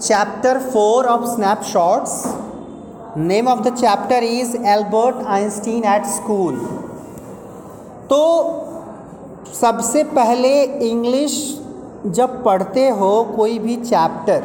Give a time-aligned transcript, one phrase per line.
[0.00, 2.26] chapter 4 of snapshots.
[3.16, 6.56] Name of the chapter is albert einstein at school.
[8.08, 8.22] तो
[9.60, 11.60] सबसे पहले English
[12.06, 14.42] जब पढ़ते हो कोई भी चैप्टर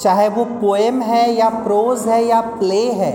[0.00, 3.12] चाहे वो पोएम है या प्रोज है या प्ले है,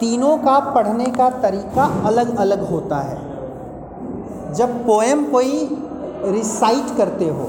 [0.00, 3.16] तीनों का पढ़ने का तरीका अलग अलग होता है।
[4.54, 5.68] जब पोएम कोई
[6.24, 7.48] रिसाइट करते हो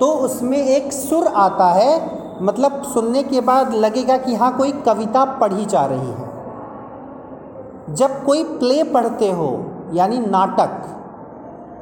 [0.00, 5.24] तो उसमें एक सुर आता है मतलब सुनने के बाद लगेगा कि हाँ कोई कविता
[5.24, 9.48] पढ़ी जा रही है। जब कोई प्ले पढ़ते हो,
[9.94, 10.82] यानी नाटक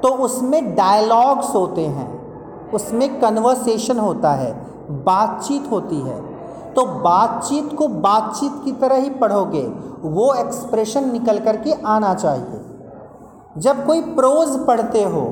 [0.02, 4.52] तो उसमें डायलॉग्स होते हैं, उसमें कन्वर्सेशन होता है,
[5.04, 6.20] बातचीत होती है।
[6.74, 9.66] तो बातचीत को बातचीत की तरह ही पढ़ोगे,
[10.02, 12.60] वो एक्सप्रेशन निकल कर के आना चाहिए।
[13.58, 15.22] जब कोई प्रोज पढ़ते हो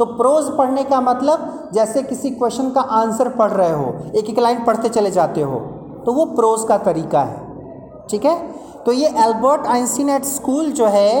[0.00, 4.38] तो प्रोज पढ़ने का मतलब जैसे किसी क्वेश्चन का आंसर पढ़ रहे हो, एक एक
[4.38, 5.58] लाइन पढ़ते चले जाते हो
[6.06, 8.36] तो वो प्रोज का तरीका है, ठीक है?
[8.84, 11.12] तो ये एल्बर्ट आइंस्टीन एट स्कूल जो है,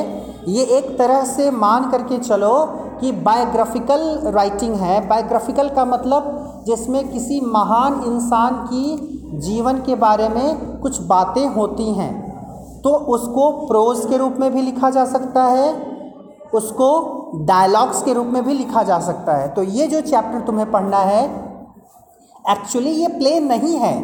[0.48, 2.54] ये एक तरह से मान करके चलो
[3.00, 10.28] कि बायोग्राफिकल राइटिंग है। बायोग्राफिकल का मतलब जिसमें किसी महान इंसान की जीवन के बारे
[10.28, 12.12] में कुछ बातें होती हैं
[12.82, 15.68] तो उसको प्रोज के रूप में भी लिखा जा सकता है।
[16.54, 20.70] उसको डायलॉग्स के रूप में भी लिखा जा सकता है। तो ये जो चैप्टर तुम्हें
[20.72, 21.24] पढ़ना है
[22.44, 23.94] एक्चुअली ये प्ले नहीं है,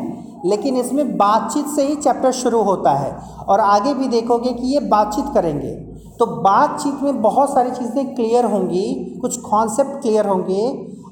[0.45, 3.13] लेकिन इसमें बातचीत से ही चैप्टर शुरू होता है
[3.45, 5.75] और आगे भी देखोगे कि ये बातचीत करेंगे।
[6.19, 10.63] तो बातचीत में बहुत सारी चीज़ें क्लियर होंगी, कुछ कॉन्सेप्ट क्लियर होंगे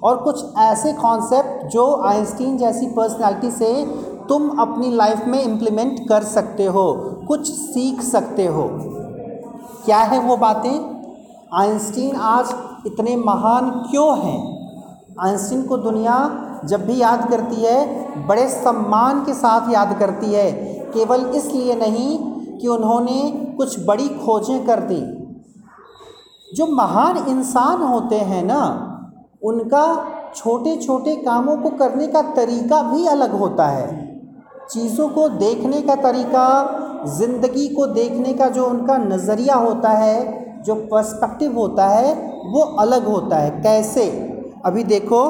[0.03, 3.75] और कुछ ऐसे कॉन्सेप्ट जो आइंस्टीन जैसी पर्सनालिटी से
[4.29, 6.93] तुम अपनी लाइफ में इम्प्लीमेंट कर सकते हो,
[7.29, 8.69] कुछ सीख सकते हो।
[9.85, 10.94] क्या है वो बातें?
[11.57, 12.55] आइंस्टीन आज
[12.87, 14.41] इतने महान क्यों हैं?
[15.21, 16.17] आइंस्टीन को दुनिया
[16.65, 20.53] जब भी याद करती है, बड़े सम्मान के साथ याद करती है।
[20.95, 22.19] केवल इसलिए नहीं
[22.59, 25.01] कि उन्होंने कुछ बड़ी खोजें कर दी।
[26.57, 28.91] जो महान इंसान होते हैं ना,
[29.43, 34.21] उनका छोटे छोटे कामों को करने का तरीका भी अलग होता है।
[34.71, 36.47] चीज़ों को देखने का तरीका,
[37.07, 42.15] ज़िंदगी को देखने का जो उनका नज़रिया होता है जो पर्सपेक्टिव होता है,
[42.47, 44.07] वो अलग होता है। कैसे?
[44.65, 45.21] अभी देखो,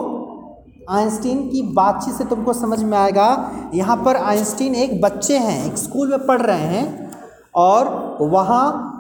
[0.91, 5.79] आइंस्टीन की बातचीत से तुमको समझ में आएगा, यहाँ पर आइंस्टीन एक बच्चे हैं, एक
[5.79, 7.11] स्कूल में पढ़ रहे हैं
[7.55, 8.91] और वहाँ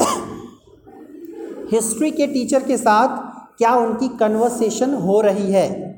[1.72, 3.18] हिस्ट्री के टीचर के साथ
[3.58, 5.90] क्या उनकी कन्वर्सेशन हो रही है?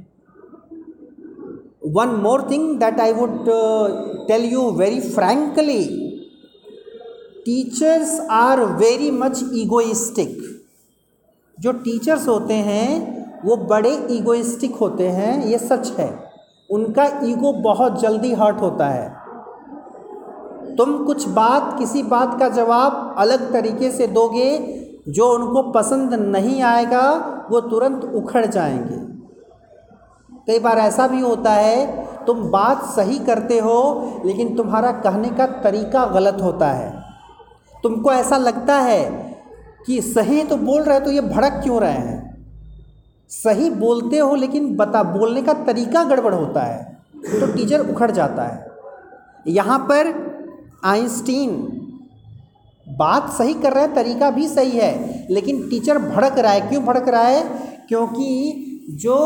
[1.87, 3.45] One more thing that I would
[4.29, 6.02] tell you very frankly
[7.45, 10.63] teachers are very much egoistic
[11.61, 16.31] जो टीचर्स होते हैं, वो बड़े ईगोइस्टिक होते हैं, ये सच है।
[16.71, 19.17] उनका ईगो बहुत जल्दी हर्ट होता है।
[20.77, 24.59] तुम कुछ बात, किसी बात का जवाब अलग तरीके से दोगे,
[25.09, 27.11] जो उनको पसंद नहीं आएगा,
[27.51, 29.13] वो तुरंत उखड़ जाएँगे।
[30.47, 35.47] कई बार ऐसा भी होता है, तुम बात सही करते हो, लेकिन तुम्हारा कहने का
[35.47, 37.02] तरीका गलत होता है।
[37.83, 39.05] तुमको ऐसा लगता है
[39.87, 42.21] कि सही तो बोल रहे हो तो ये भड़क क्यों रहे हैं?
[43.31, 48.43] सही बोलते हो, लेकिन बता, बोलने का तरीका गड़बड़ होता है तो टीचर उखड़ जाता
[48.45, 48.67] है।
[49.47, 50.13] यहाँ पर
[50.85, 51.51] आइंस्टीन,
[52.87, 56.85] बात सही कर रहा है, तरीका भी सही है, लेकिन टीचर भड़क रहा है। क्यों
[56.85, 57.43] भड़क रहा है?
[57.89, 58.69] क्योंकि
[59.01, 59.17] जो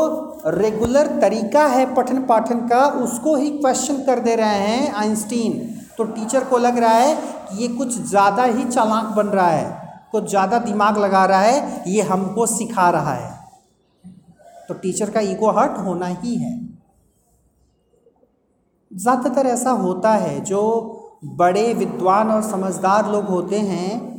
[0.47, 5.53] रेगुलर तरीका है पठन पाठन का, उसको ही क्वेश्चन कर दे रहे हैं आइंस्टीन।
[5.97, 10.09] तो टीचर को लग रहा है कि ये कुछ ज़्यादा ही चालाक बन रहा है,
[10.11, 13.35] कुछ ज़्यादा दिमाग लगा रहा है, ये हमको सिखा रहा है।
[14.67, 16.55] तो टीचर का ईगो हर्ट होना ही है।
[18.91, 20.61] ज़्यादातर ऐसा होता है, जो
[21.25, 24.15] बड़े विद्वान और समझदार लोग होते हैं,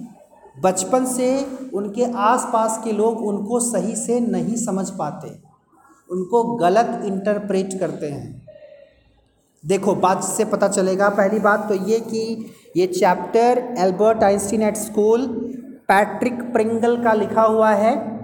[0.56, 1.28] बचपन से
[1.74, 5.28] उनके आसपास के लोग उनको सही से नहीं समझ पाते,
[6.10, 8.47] उनको गलत इंटरप्रेट करते हैं।
[9.66, 14.76] देखो, बात से पता चलेगा। पहली बात तो ये कि ये chapter Albert Einstein at
[14.76, 15.26] school
[15.88, 18.20] Patrick Pringle का लिखा हुआ है।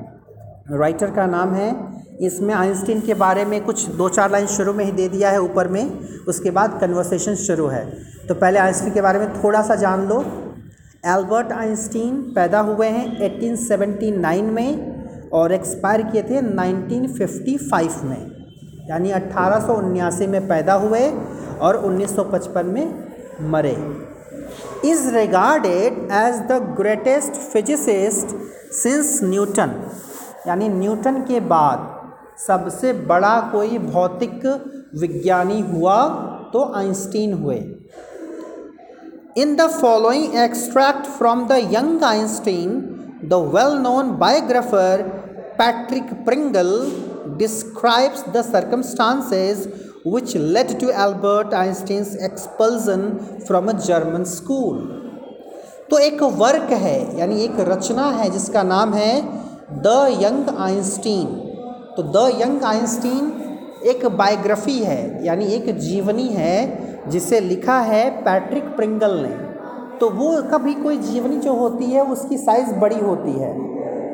[0.71, 4.85] राइटर का नाम है। इसमें आइंस्टीन के बारे में कुछ दो चार लाइन शुरू में
[4.85, 7.95] ही दे दिया है ऊपर में। उसके बाद कन्वर्सेशन शुरू है।
[8.29, 10.21] तो पहले आइंस्टीन के बारे में थोड़ा सा जान लो।
[11.07, 14.95] एल्बर्ट आइंस्टीन पैदा हुए हैं 1879 में
[15.31, 18.34] और एक्सपायर किए थे 1955 में।
[18.85, 21.01] यानी अट्ठारह में पैदा हुए
[21.61, 22.87] और 1955 में
[23.51, 23.77] मरे।
[24.85, 28.35] Is regarded as the greatest physicist
[28.75, 29.71] since Newton,
[30.47, 31.91] यानी न्यूटन के बाद
[32.39, 34.45] सबसे बड़ा कोई भौतिक
[35.01, 35.97] विज्ञानी हुआ
[36.53, 37.57] तो आइंस्टीन हुए।
[39.37, 42.71] In the following extract from the young Einstein
[43.25, 45.03] the well known biographer
[45.59, 46.71] Patrick Pringle
[47.27, 49.69] describes the circumstances
[50.07, 54.77] which led to Albert Einstein's expulsion from a German school.
[55.91, 59.23] तो एक वर्क है, यानी एक रचना है, जिसका नाम है
[59.73, 61.27] द यंग आइंस्टीन।
[61.97, 63.33] तो द यंग आइंस्टीन
[63.85, 69.35] एक बायोग्राफी है, यानी एक जीवनी है, जिसे लिखा है पैट्रिक प्रिंगल ने।
[69.99, 73.53] तो वो कभी कोई जीवनी जो होती है, उसकी साइज़ बड़ी होती है,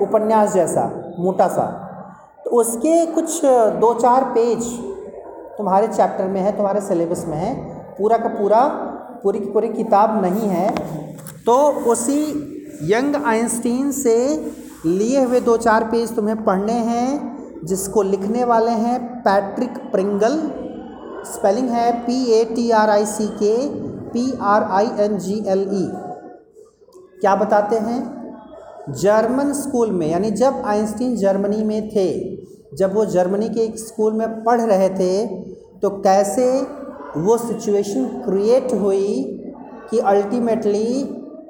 [0.00, 1.79] उपन्यास जैसा, मोटा सा।
[2.52, 3.40] उसके कुछ
[3.80, 4.64] दो चार पेज
[5.58, 7.54] तुम्हारे चैप्टर में है, तुम्हारे सिलेबस में है।
[7.98, 8.60] पूरा का पूरा,
[9.22, 10.68] पूरी की पूरी किताब नहीं है।
[11.46, 11.56] तो
[11.92, 12.22] उसी
[12.84, 14.16] यंग आइंस्टीन से
[14.86, 20.38] लिए हुए दो चार पेज तुम्हें पढ़ने हैं, जिसको लिखने वाले हैं पैट्रिक प्रिंगल।
[21.26, 23.56] स्पेलिंग है P A T R I C K
[24.10, 25.86] P R I N G L E
[27.20, 28.00] क्या बताते हैं?
[28.92, 32.08] जर्मन स्कूल में, यानी जब आइंस्टीन जर्मनी में थे
[32.72, 35.26] जब वो जर्मनी के एक स्कूल में पढ़ रहे थे
[35.82, 36.46] तो कैसे
[37.16, 39.22] वो सिचुएशन क्रिएट हुई
[39.90, 40.90] कि अल्टीमेटली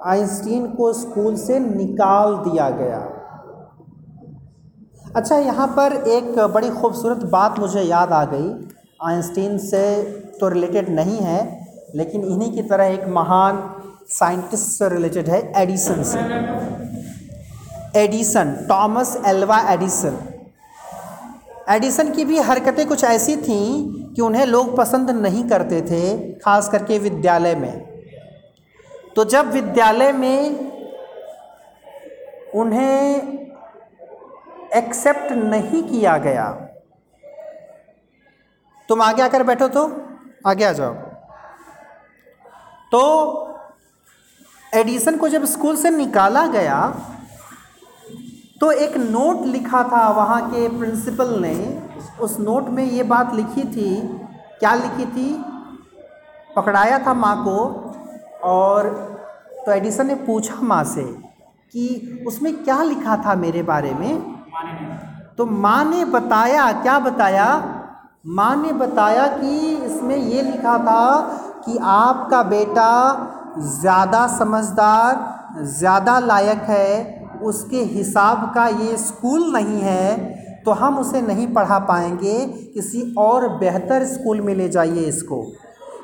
[0.07, 2.99] आइंस्टीन को स्कूल से निकाल दिया गया?
[5.17, 8.49] अच्छा यहाँ पर एक बड़ी खूबसूरत बात मुझे याद आ गई।
[9.03, 9.83] आइंस्टीन से
[10.41, 11.41] तो रिलेटेड नहीं है,
[11.97, 13.63] लेकिन इन्हीं की तरह एक महान
[14.11, 16.19] साइंटिस्ट से रिलेटेड है, एडिसन से।
[18.01, 20.17] Edison, Thomas Alva Edison.
[21.71, 26.69] Edison की भी हरकतें कुछ ऐसी थीं कि उन्हें लोग पसंद नहीं करते थे, खास
[26.69, 27.89] करके विद्यालय में।
[29.17, 30.71] तो जब विद्यालय में
[32.55, 33.39] उन्हें
[34.77, 36.49] एक्सेप्ट नहीं किया गया,
[38.89, 39.85] तुम आगे आकर बैठो तो
[40.47, 40.95] आगे आ जाओ।
[42.93, 43.03] तो
[44.73, 46.81] एडिसन को जब स्कूल से निकाला गया
[48.61, 51.55] तो एक नोट लिखा था वहाँ के प्रिंसिपल ने।
[52.21, 53.91] उस नोट में ये बात लिखी थी।
[54.59, 55.33] क्या लिखी थी?
[56.57, 57.57] पकड़ाया था माँ को
[58.45, 58.89] और
[59.67, 61.03] तो एडिसन ने पूछा माँ से
[61.75, 64.21] कि उसमें क्या लिखा था मेरे बारे में?
[65.39, 67.47] तो माँ ने बताया, क्या बताया?
[68.27, 71.21] माँ ने बताया कि इसमें ये लिखा था
[71.67, 72.91] कि आपका बेटा
[73.59, 81.21] ज़्यादा समझदार, ज़्यादा लायक है उसके हिसाब का ये स्कूल नहीं है तो हम उसे
[81.23, 82.39] नहीं पढ़ा पाएँगे।
[82.75, 85.45] किसी और बेहतर स्कूल में ले जाइए इसको।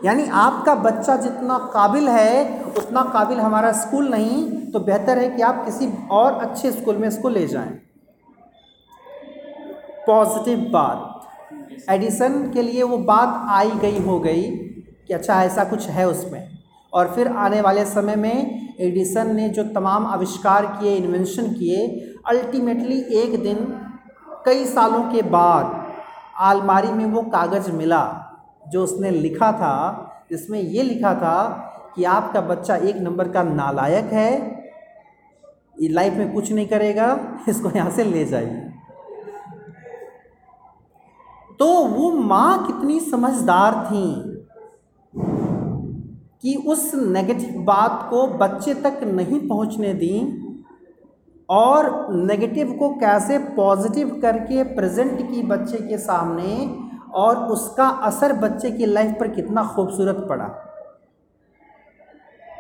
[0.04, 5.42] यानी आपका बच्चा जितना काबिल है, उतना काबिल हमारा स्कूल नहीं तो बेहतर है कि
[5.42, 7.70] आप किसी और अच्छे स्कूल में इसको ले जाएँ।
[10.06, 15.88] पॉजिटिव बात। एडिसन के लिए वो बात आई गई हो गई कि अच्छा ऐसा कुछ
[15.88, 16.56] है उसमें।
[16.92, 21.86] और फिर आने वाले समय में एडिसन ने जो तमाम आविष्कार किए इन्वेंशन किए
[22.26, 23.56] अल्टीमेटली एक दिन,
[24.46, 25.84] कई सालों के बाद
[26.40, 28.04] आलमारी में वो कागज़ मिला,
[28.68, 31.62] जो उसने लिखा था, जिसमें ये लिखा था
[31.96, 34.54] कि आपका बच्चा एक नंबर का नालायक है
[35.82, 37.18] लाइफ में कुछ नहीं करेगा,
[37.48, 38.62] इसको यहाँ से ले जाइए।
[41.60, 44.35] तो वो माँ कितनी समझदार थी।
[46.43, 50.43] कि उस नेगेटिव बात को बच्चे तक नहीं पहुँचने दी
[51.48, 56.55] और नेगेटिव को कैसे पॉजिटिव करके प्रेजेंट की बच्चे के सामने
[57.14, 60.48] और उसका असर बच्चे की लाइफ पर कितना खूबसूरत पड़ा।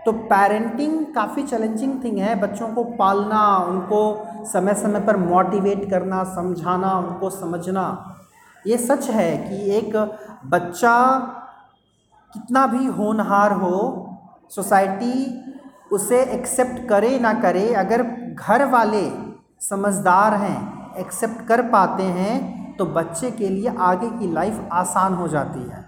[0.06, 6.22] तो पेरेंटिंग काफ़ी चैलेंजिंग थिंग है। बच्चों को पालना, उनको समय समय पर मोटिवेट करना,
[6.24, 8.14] समझाना, उनको समझना,
[8.66, 9.96] ये सच है कि एक
[10.46, 10.94] बच्चा
[12.36, 13.76] कितना भी होनहार हो
[14.52, 15.14] सोसाइटी
[15.92, 18.02] उसे एक्सेप्ट करे ना करे अगर
[18.34, 19.02] घर वाले
[19.62, 20.58] समझदार हैं
[20.98, 22.34] एक्सेप्ट कर पाते हैं
[22.76, 25.84] तो बच्चे के लिए आगे की लाइफ आसान हो जाती है।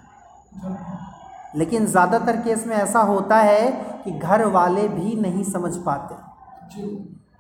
[1.57, 3.71] लेकिन ज़्यादातर केस में ऐसा होता है
[4.05, 6.15] कि घर वाले भी नहीं समझ पाते।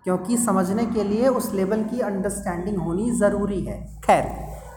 [0.04, 4.24] क्योंकि समझने के लिए उस लेवल की अंडरस्टैंडिंग होनी ज़रूरी है। खैर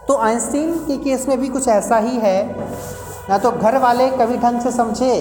[0.08, 2.38] तो आइंस्टीन के केस में भी कुछ ऐसा ही है
[3.32, 5.14] ना तो घर वाले कभी ढंग से समझे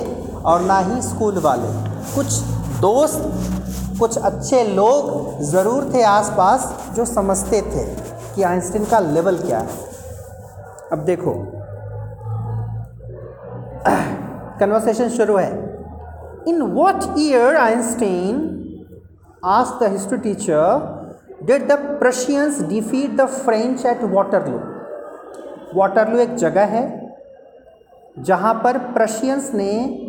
[0.45, 1.69] और ना ही स्कूल वाले।
[2.15, 2.39] कुछ
[2.81, 3.21] दोस्त,
[3.99, 6.65] कुछ अच्छे लोग ज़रूर थे आसपास
[6.97, 7.85] जो समझते थे
[8.35, 9.79] कि आइंस्टीन का लेवल क्या है।
[10.93, 11.35] अब देखो।
[14.61, 15.51] कन्वर्सेशन शुरू है।
[16.49, 18.47] इन वॉट ईयर आइंस्टीन
[19.49, 24.59] आज the history teacher did the Prussians defeat the French at Waterloo
[25.75, 27.00] Waterloo एक जगह है।
[28.19, 30.07] जहाँ पर प्रशियंस ने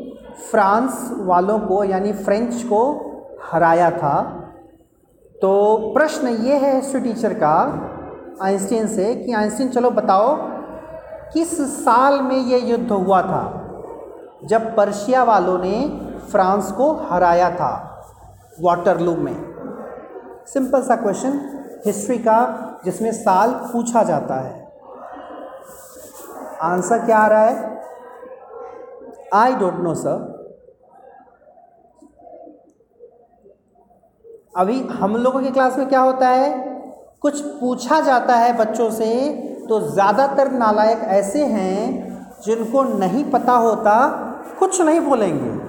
[0.52, 3.12] फ्रांस वालों को, यानी फ्रेंच को
[3.52, 4.22] हराया था।
[5.42, 7.88] तो प्रश्न ये है हिस्ट्री टीचर का
[8.42, 10.38] आइंस्टीन से, कि आइंस्टीन चलो बताओ,
[11.34, 13.58] किस साल में ये युद्ध हुआ था?
[14.46, 18.04] जब पर्शिया वालों ने फ्रांस को हराया था
[18.62, 19.36] वाटरलू में।
[20.48, 24.72] सिंपल सा क्वेश्चन हिस्ट्री का, जिसमें साल पूछा जाता है।
[26.62, 27.81] आंसर क्या आ रहा है?
[29.32, 30.30] आई डोंट नो सर
[34.58, 36.50] अभी हम लोगों की क्लास में क्या होता है?
[37.22, 39.08] कुछ पूछा जाता है बच्चों से
[39.70, 43.94] तो ज़्यादातर नालायक ऐसे हैं जिनको नहीं पता होता,
[44.60, 45.60] कुछ नहीं बोलेंगे।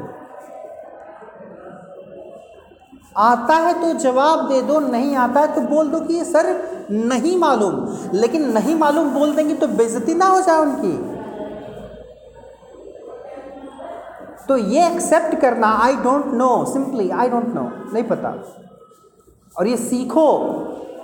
[3.16, 6.46] आता है तो जवाब दे दो, नहीं आता है तो बोल दो कि सर
[6.90, 7.74] नहीं मालूम।
[8.14, 10.92] लेकिन नहीं मालूम बोल देंगे तो बेइज्जती ना हो जाए उनकी।
[14.48, 18.34] तो ये एक्सेप्ट करना I don't know simply I don't know नहीं पता।
[19.58, 20.28] और ये सीखो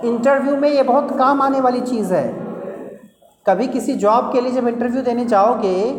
[0.03, 2.27] इंटरव्यू में ये बहुत काम आने वाली चीज़ है।
[3.47, 5.91] कभी किसी जॉब के लिए जब इंटरव्यू देने जाओगे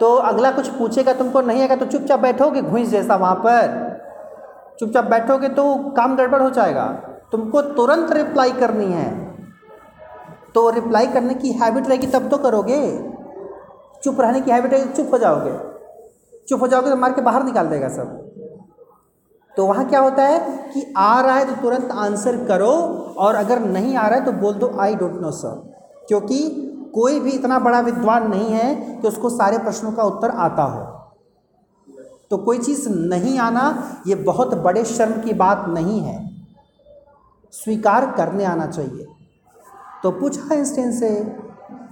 [0.00, 5.04] तो अगला कुछ पूछेगा तुमको, नहीं आएगा तो चुपचाप बैठोगे, घुस जैसा वहाँ पर। चुपचाप
[5.04, 6.86] बैठोगे तो काम गड़बड़ हो जाएगा।
[7.32, 9.08] तुमको तुरंत रिप्लाई करनी है।
[10.54, 12.80] तो रिप्लाई करने की हैबिट रहेगी, तब तो करोगे।
[14.04, 15.67] चुप रहने की हैबिट रहेगी, चुप हो जाओगे।
[16.48, 18.16] चुप हो जाओगे तो मार के बाहर निकाल देगा सब।
[19.54, 20.38] तो वहाँ क्या होता है
[20.74, 22.70] कि आ रहा है तो तुरंत आंसर करो
[23.18, 26.38] और अगर नहीं आ रहा है तो बोल दो आई डोंट नो सर क्योंकि
[26.94, 30.84] कोई भी इतना बड़ा विद्वान नहीं है कि उसको सारे प्रश्नों का उत्तर आता हो।
[32.30, 33.64] तो कोई चीज़ नहीं आना,
[34.06, 36.16] ये बहुत बड़े शर्म की बात नहीं है।
[37.54, 39.06] स्वीकार करने आना चाहिए।
[40.02, 41.10] तो पूछा इंस्टेंट से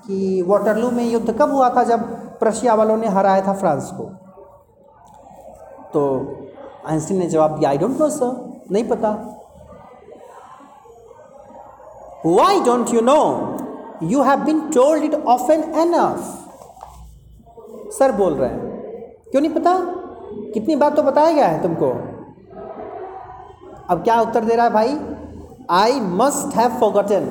[0.06, 2.00] कि वाटरलू में युद्ध कब हुआ था जब
[2.38, 4.10] प्रशिया वालों ने हराया था फ्रांस को?
[5.96, 6.02] तो
[6.88, 8.32] आइंस्टीन ने जवाब दिया आई डोंट नो सर
[8.72, 9.10] नहीं पता।
[12.26, 13.20] Why don't you know
[14.02, 15.14] you have been told it
[15.52, 16.32] often enough
[17.98, 18.60] sir बोल रहे हैं।
[19.30, 19.72] क्यों नहीं पता?
[20.54, 21.90] कितनी बार तो बताया गया है तुमको?
[23.90, 24.98] अब क्या उत्तर दे रहा है भाई?
[25.70, 27.24] आई मस्ट हैव फॉरगटन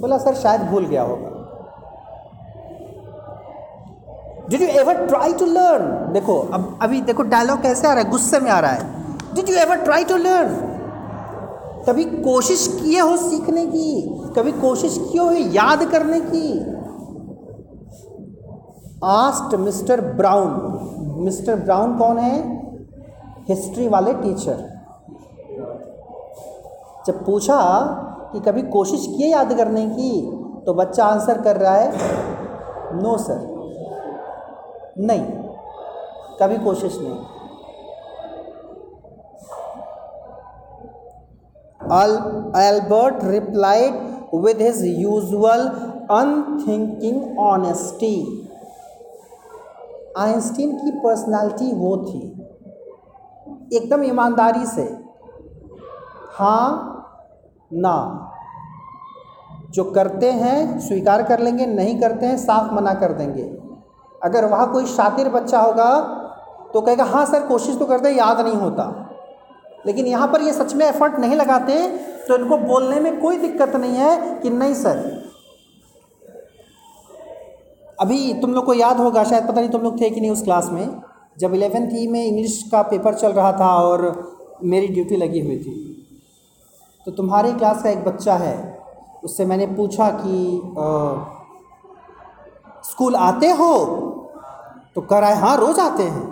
[0.00, 1.30] बोला, सर, शायद भूल गया होगा।
[4.48, 8.10] Did you ever try to learn देखो, अब, अभी देखो डायलॉग कैसे आ रहा है?
[8.10, 10.54] गुस्से में आ रहा है। Did you ever try to learn
[11.86, 14.02] कभी कोशिश किए हो सीखने की?
[14.36, 16.60] कभी कोशिश किए हो याद करने की?
[19.04, 22.58] Asked Mr Brown Mr Brown कौन है?
[23.48, 24.66] हिस्ट्री वाले टीचर
[27.06, 27.60] जब पूछा
[28.32, 30.10] कि कभी कोशिश किए याद करने की
[30.66, 31.92] तो बच्चा आंसर कर रहा है
[33.02, 33.57] नो सर
[34.98, 35.24] नहीं,
[36.40, 37.18] कभी कोशिश नहीं।
[41.80, 43.94] Albert replied
[44.32, 45.62] with his usual
[46.10, 48.16] unthinking honesty.
[50.18, 52.20] Einstein की पर्सनालिटी वो थी,
[53.76, 54.84] एकदम ईमानदारी से।
[56.32, 56.68] हाँ
[57.72, 57.96] ना,
[59.70, 63.42] जो करते हैं स्वीकार कर लेंगे, नहीं करते हैं साफ़ मना कर देंगे।
[64.18, 65.90] अगर वहाँ कोई शातिर बच्चा होगा
[66.72, 68.84] तो कहेगा हाँ सर कोशिश तो करते याद नहीं होता।
[69.86, 71.74] लेकिन यहाँ पर ये सच में एफर्ट नहीं लगाते
[72.28, 74.96] तो इनको बोलने में कोई दिक्कत नहीं है कि नहीं सर।
[78.00, 80.42] अभी तुम लोग को याद होगा शायद पता नहीं तुम लोग थे कि नहीं उस
[80.44, 81.00] क्लास में
[81.38, 84.04] जब इलेवेंथ ई में इंग्लिश का पेपर चल रहा था और
[84.64, 85.74] मेरी ड्यूटी लगी हुई थी।
[87.06, 88.56] तो तुम्हारी क्लास का एक बच्चा है
[89.24, 90.36] उससे मैंने पूछा कि
[90.78, 90.86] आ,
[92.84, 93.74] स्कूल आते हो?
[94.94, 96.26] तो कह रहा है हाँ रोज़ आते हैं।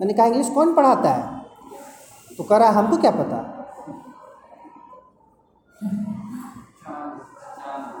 [0.00, 1.42] मैंने कहा, इंग्लिश कौन पढ़ाता है?
[2.38, 3.48] तो कह रहा है, हमको क्या पता?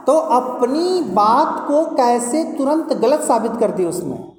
[0.06, 4.32] तो अपनी बात को कैसे तुरंत गलत साबित कर दी उसने?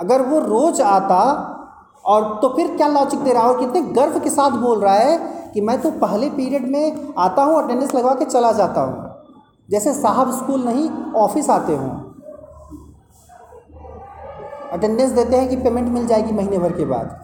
[0.00, 1.50] अगर वो रोज आता,
[2.04, 3.48] और तो फिर क्या लॉजिक दे रहा है?
[3.48, 5.18] और कितने गर्व के साथ बोल रहा है
[5.54, 9.14] कि मैं तो पहले पीरियड में आता हूँ अटेंडेंस लगवा के चला जाता हूँ।
[9.70, 12.03] जैसे साहब स्कूल नहीं ऑफ़िस आते हों।
[14.74, 17.20] अटेंडेंस देते हैं कि पेमेंट मिल जाएगी महीने भर के बाद।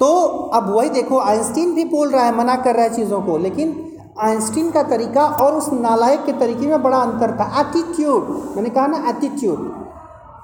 [0.00, 0.06] तो
[0.54, 3.76] अब वही देखो आइंस्टीन भी बोल रहा है, मना कर रहा है चीज़ों को, लेकिन
[4.20, 8.86] आइंस्टीन का तरीका और उस नालायक के तरीके में बड़ा अंतर था। एटीट्यूड मैंने कहा
[8.86, 9.68] ना एटीट्यूड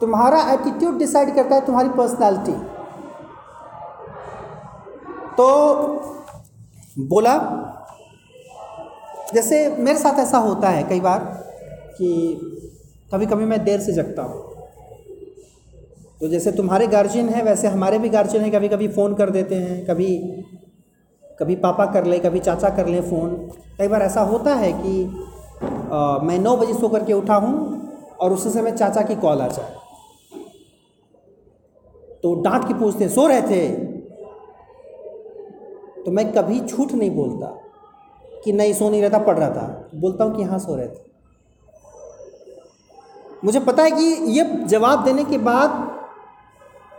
[0.01, 2.53] तुम्हारा एटीट्यूड डिसाइड करता है तुम्हारी पर्सनालिटी
[5.37, 5.47] तो
[7.09, 7.35] बोला,
[9.35, 11.19] जैसे मेरे साथ ऐसा होता है कई बार
[11.97, 12.11] कि
[13.11, 14.43] कभी कभी मैं देर से जगता हूँ।
[16.21, 19.55] तो जैसे तुम्हारे गार्जियन हैं वैसे हमारे भी गार्जियन हैं कभी कभी फ़ोन कर देते
[19.55, 20.17] हैं कभी
[21.41, 23.35] कभी पापा कर ले कभी चाचा कर ले फ़ोन
[23.79, 25.05] कई बार ऐसा होता है कि
[25.93, 29.49] आ, मैं नौ बजे सो करके उठा हूँ और उसी समय चाचा की कॉल आ
[29.49, 29.75] जाए।
[32.23, 33.69] तो डांट के पूछते सो रहे थे?
[36.05, 37.47] तो मैं कभी झूठ नहीं बोलता
[38.45, 41.05] कि नहीं सो नहीं रहता पढ़ रहा था। बोलता हूँ कि हाँ सो रहे थे।
[43.45, 45.93] मुझे पता है कि ये जवाब देने के बाद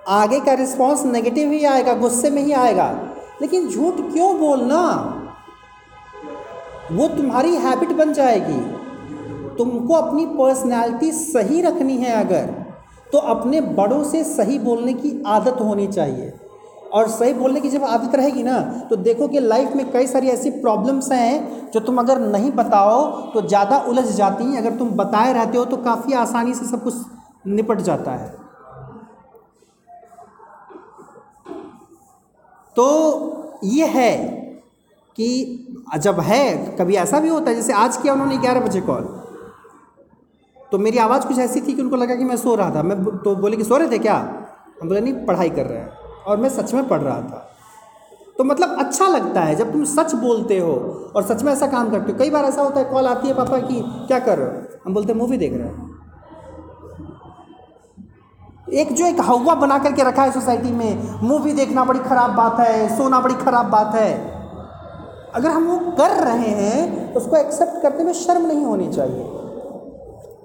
[0.07, 4.81] आगे का रिस्पांस नेगेटिव ही आएगा, गुस्से में ही आएगा। लेकिन झूठ क्यों बोलना?
[6.91, 8.59] वो तुम्हारी हैबिट बन जाएगी।
[9.57, 12.65] तुमको अपनी पर्सनैलिटी सही रखनी है अगर
[13.13, 16.33] तो अपने बड़ों से सही बोलने की आदत होनी चाहिए।
[16.93, 20.27] और सही बोलने की जब आदत रहेगी ना तो देखो कि लाइफ में कई सारी
[20.29, 24.89] ऐसी प्रॉब्लम्स हैं जो तुम अगर नहीं बताओ तो ज़्यादा उलझ जाती हैं। अगर तुम
[24.97, 26.93] बताए रहते हो तो काफ़ी आसानी से सब कुछ
[27.49, 28.29] निपट जाता है।
[32.75, 32.85] तो
[33.65, 34.15] ये है
[35.17, 35.27] कि
[35.97, 39.07] जब है, कभी ऐसा भी होता है, जैसे आज किया उन्होंने ग्यारह बजे कॉल
[40.71, 42.97] तो मेरी आवाज़ कुछ ऐसी थी कि उनको लगा कि मैं सो रहा था। मैं
[43.17, 44.15] तो बोले कि सो रहे थे क्या?
[44.81, 45.96] हम बोले, नहीं, पढ़ाई कर रहे हैं।
[46.27, 47.43] और मैं सच में पढ़ रहा था।
[48.37, 50.73] तो मतलब अच्छा लगता है जब तुम सच बोलते हो
[51.15, 53.33] और सच में ऐसा काम करते हो। कई बार ऐसा होता है, कॉल आती है
[53.33, 54.61] पापा की, क्या कर रहे हो?
[54.85, 55.95] हम बोलते हैं, मूवी देख रहे हैं।
[58.73, 62.59] एक जो एक हवा बना करके रखा है सोसाइटी में, मूवी देखना बड़ी ख़राब बात
[62.59, 64.11] है, सोना बड़ी ख़राब बात है।
[65.35, 69.23] अगर हम वो कर रहे हैं तो उसको एक्सेप्ट करने में शर्म नहीं होनी चाहिए।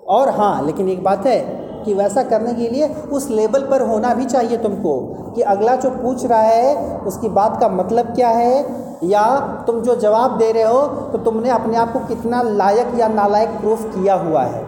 [0.09, 4.13] और हाँ लेकिन एक बात है कि वैसा करने के लिए उस लेवल पर होना
[4.15, 4.99] भी चाहिए तुमको
[5.35, 8.81] कि अगला जो पूछ रहा है, उसकी बात का मतलब क्या है?
[9.05, 9.25] या
[9.67, 10.81] तुम जो जवाब दे रहे हो
[11.13, 14.63] तो तुमने अपने आप को कितना लायक या नालायक प्रूफ किया हुआ है?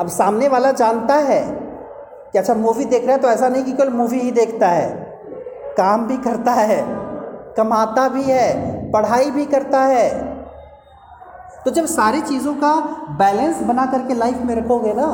[0.00, 1.40] अब सामने वाला जानता है
[2.32, 4.88] कि अच्छा मूवी देख रहा है तो ऐसा नहीं कि केवल मूवी ही देखता है,
[5.76, 6.82] काम भी करता है,
[7.56, 10.08] कमाता भी है, पढ़ाई भी करता है।
[11.64, 12.74] तो जब सारी चीज़ों का
[13.18, 15.06] बैलेंस बना करके लाइफ में रखोगे ना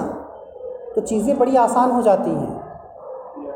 [0.95, 2.61] तो चीज़ें बड़ी आसान हो जाती हैं।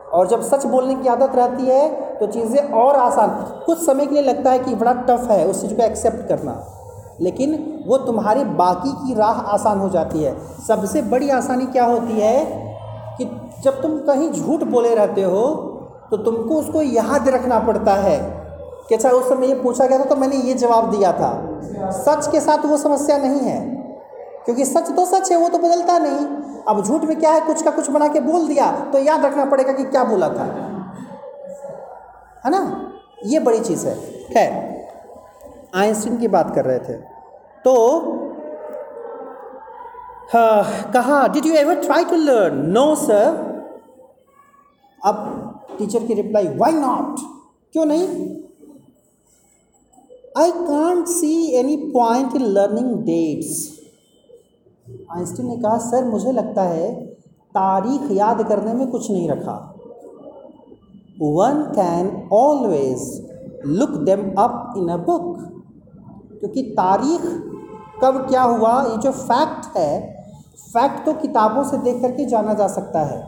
[0.08, 3.30] और जब सच बोलने की आदत रहती है तो चीज़ें और आसान।
[3.66, 6.54] कुछ समय के लिए लगता है कि बड़ा टफ है उस चीज़ को एक्सेप्ट करना।
[7.20, 7.54] लेकिन
[7.86, 10.36] वो तुम्हारी बाकी की राह आसान हो जाती है।
[10.68, 12.44] सबसे बड़ी आसानी क्या होती है
[13.18, 13.24] कि
[13.62, 15.44] जब तुम कहीं झूठ बोले रहते हो
[16.10, 18.18] तो तुमको उसको याद रखना पड़ता है।
[18.88, 21.30] कि अच्छा उस समय ये पूछा गया था तो मैंने ये जवाब दिया था।
[21.92, 23.60] सच के साथ वो समस्या नहीं है।
[24.44, 26.26] क्योंकि सच तो सच है, वो तो बदलता नहीं।
[26.68, 27.40] अब झूठ में क्या है?
[27.40, 30.44] कुछ का कुछ बना के बोल दिया तो याद रखना पड़ेगा कि क्या बोला था।
[32.44, 32.92] है ना?
[33.24, 34.50] ये बड़ी चीज़ है। खैर,
[35.74, 36.96] आइंस्टीन की बात कर रहे थे।
[37.64, 37.74] तो
[40.94, 43.44] कहा did you ever try to learn no sir
[45.04, 45.16] अब
[45.78, 47.20] टीचर की रिप्लाई वाई नॉट
[47.72, 48.08] क्यों नहीं?
[50.38, 53.75] I can't see any point in learning dates
[54.86, 56.90] Einstein ने कहा, सर, मुझे लगता है
[57.54, 59.54] तारीख याद करने में कुछ नहीं रखा।
[61.20, 63.00] One can always
[63.68, 65.36] look them up in a book
[66.40, 67.22] क्योंकि तारीख
[68.02, 70.14] कब क्या हुआ, ये जो फैक्ट है
[70.66, 73.20] फैक्ट तो किताबों से देख करके जाना जा सकता है।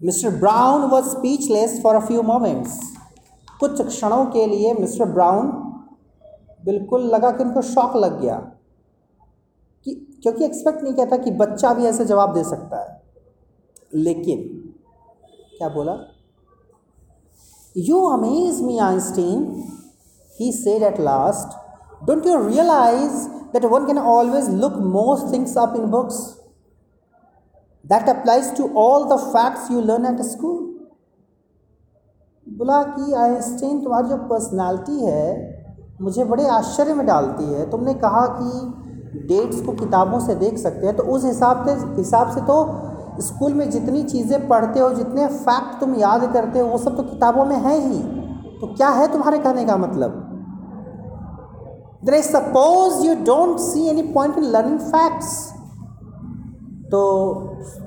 [0.00, 2.80] Mr Brown was speechless for a few moments
[3.60, 5.50] कुछ क्षणों के लिए मिस्टर ब्राउन
[6.68, 8.36] बिल्कुल लगा कि उनको शौक लग गया।
[9.84, 13.02] कि, क्योंकि एक्सपेक्ट नहीं किया था कि बच्चा भी ऐसे जवाब दे सकता है।
[13.94, 14.72] लेकिन,
[15.58, 15.96] क्या बोला?
[17.76, 19.64] You amaze me Einstein
[20.40, 21.56] he said at last
[22.06, 26.16] don't you realise that one can always look most things up in books
[27.86, 30.64] that applies to all the facts you learn at school
[32.46, 35.57] बोला कि Einstein तुम्हारी जो personality है
[36.00, 40.86] मुझे बड़े आश्चर्य में डालती है। तुमने कहा कि डेट्स को किताबों से देख सकते
[40.86, 42.56] हैं। तो उस हिसाब से हिसाब से तो
[43.22, 47.02] स्कूल में जितनी चीज़ें पढ़ते हो, जितने फैक्ट तुम याद करते हो, वो सब तो
[47.02, 47.98] किताबों में है ही।
[48.60, 50.24] तो क्या है तुम्हारे कहने का मतलब?
[52.04, 55.32] There suppose you don't see any point in learning facts
[56.90, 57.00] तो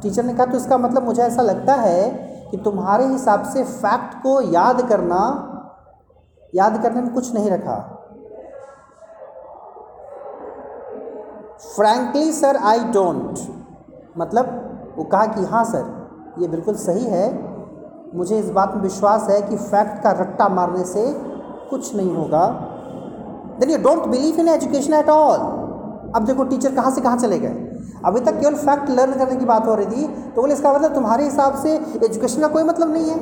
[0.01, 2.09] टीचर ने कहा तो इसका मतलब मुझे ऐसा लगता है
[2.51, 5.21] कि तुम्हारे हिसाब से फैक्ट को याद करना,
[6.53, 7.77] याद करने में कुछ नहीं रखा।
[11.61, 13.39] फ्रैंकली, सर आई डोंट
[14.17, 15.85] मतलब वो कहा कि हाँ सर,
[16.39, 17.27] ये बिल्कुल सही है।
[18.15, 21.05] मुझे इस बात में विश्वास है कि फैक्ट का रट्टा मारने से
[21.69, 22.45] कुछ नहीं होगा।
[23.59, 25.39] Then you don't believe in education at all
[26.15, 27.53] अब देखो टीचर कहाँ से कहाँ चले गए?
[28.05, 30.93] अभी तक केवल फैक्ट लर्न करने की बात हो रही थी तो बोले, इसका मतलब
[30.95, 33.19] तुम्हारे हिसाब से एजुकेशन का कोई मतलब नहीं है?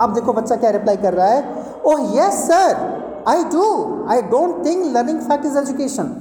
[0.00, 1.42] अब देखो, बच्चा क्या रिप्लाई कर रहा है?
[1.86, 3.64] ओह yes sir I do
[4.10, 6.16] I don't think learning fact is education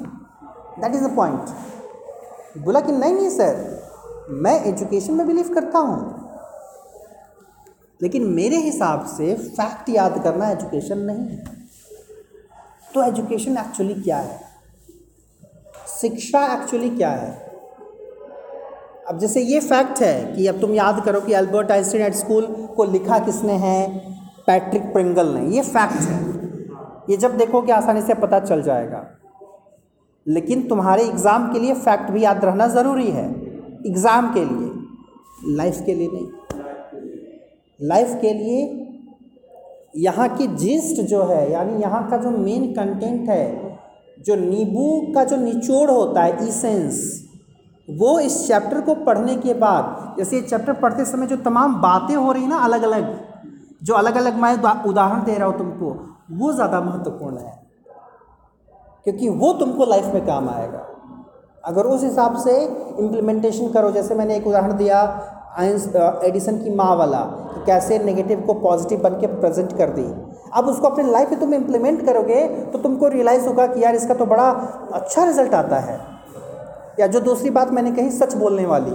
[0.81, 3.79] that is the point बोला कि नहीं नहीं सर
[4.29, 6.25] मैं एजुकेशन में बिलीव करता हूँ.
[8.01, 11.43] लेकिन मेरे हिसाब से फैक्ट याद करना एजुकेशन नहीं है.
[12.93, 14.39] तो एजुकेशन एक्चुअली क्या है?
[16.01, 17.31] शिक्षा एक्चुअली क्या है?
[19.07, 22.45] अब जैसे ये फैक्ट है कि अब तुम याद करो कि अल्बर्ट आइंस्टीन एट स्कूल
[22.77, 23.99] को लिखा किसने है?
[24.47, 25.55] पैट्रिक प्रिंगल ने.
[25.55, 26.19] ये फैक्ट है.
[27.09, 29.18] ये जब देखोगे आसानी से पता चल जाएगा.
[30.29, 33.25] लेकिन तुम्हारे एग्ज़ाम के लिए फैक्ट भी याद रहना ज़रूरी है।
[33.87, 36.27] एग्ज़ाम के लिए, लाइफ के लिए नहीं।
[37.79, 38.85] लाइफ के लिए
[39.97, 43.77] यहाँ की जिस्ट जो है, यानी यहाँ का जो मेन कंटेंट है,
[44.17, 47.25] जो नींबू का जो निचोड़ होता है इसेंस
[47.87, 52.15] वो इस चैप्टर को पढ़ने के बाद, जैसे ये चैप्टर पढ़ते समय जो तमाम बातें
[52.15, 53.17] हो रही ना अलग अलग
[53.83, 55.89] जो अलग अलग मैं उदाहरण दे रहा हूँ तुमको,
[56.33, 57.68] वो ज़्यादा महत्वपूर्ण है।
[59.05, 60.85] क्योंकि वो तुमको लाइफ में काम आएगा।
[61.63, 64.99] अगर उस हिसाब से इम्प्लीमेंटेशन करो, जैसे मैंने एक उदाहरण दिया
[65.57, 70.03] आइंस एडिसन की माँ वाला, कि कैसे नेगेटिव को पॉजिटिव बन के प्रेजेंट कर दी।
[70.53, 74.13] अब उसको अपने लाइफ में तुम इम्प्लीमेंट करोगे तो तुमको रियलाइज़ होगा कि यार इसका
[74.13, 74.49] तो बड़ा
[74.93, 75.99] अच्छा रिज़ल्ट आता है।
[76.99, 78.91] या जो दूसरी बात मैंने कही, सच बोलने वाली।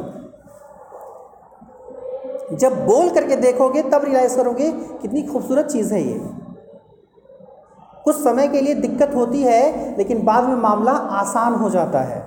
[2.57, 4.71] जब बोल करके देखोगे, तब रियलाइज़ करोगे,
[5.03, 6.44] कितनी खूबसूरत चीज़ है ये।
[8.05, 12.23] कुछ समय के लिए दिक्कत होती है, लेकिन बाद में मामला आसान हो जाता है।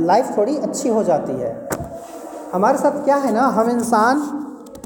[0.00, 1.68] लाइफ थोड़ी अच्छी हो जाती है।
[2.52, 4.20] हमारे साथ क्या है ना, हम इंसान